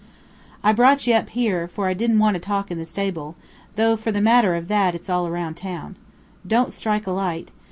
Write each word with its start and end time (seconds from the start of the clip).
"I 0.63 0.73
brought 0.73 1.05
ye 1.05 1.13
up 1.13 1.29
here, 1.29 1.67
for 1.67 1.85
I 1.85 1.93
didn't 1.93 2.17
want 2.17 2.33
to 2.33 2.39
talk 2.39 2.71
in 2.71 2.79
the 2.79 2.87
stable; 2.87 3.35
though, 3.75 3.95
for 3.95 4.11
the 4.11 4.19
matter 4.19 4.55
of 4.55 4.67
that, 4.67 4.95
it's 4.95 5.11
all 5.11 5.29
round 5.29 5.57
town. 5.57 5.95
Don't 6.47 6.73
strike 6.73 7.05
a 7.05 7.11
light. 7.11 7.51